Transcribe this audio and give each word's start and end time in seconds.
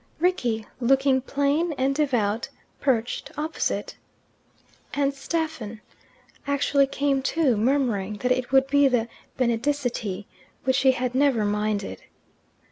Rickie, 0.19 0.65
looking 0.79 1.21
plain 1.21 1.73
and 1.73 1.93
devout, 1.93 2.49
perched 2.79 3.29
opposite. 3.37 3.97
And 4.95 5.13
Stephen 5.13 5.79
actually 6.47 6.87
came 6.87 7.21
too, 7.21 7.55
murmuring 7.55 8.13
that 8.23 8.31
it 8.31 8.51
would 8.51 8.65
be 8.65 8.87
the 8.87 9.07
Benedicite, 9.37 10.25
which 10.63 10.79
he 10.79 10.93
had 10.93 11.13
never 11.13 11.45
minded. 11.45 12.01